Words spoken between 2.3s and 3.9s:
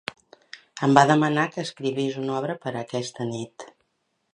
obra per a aquesta nit.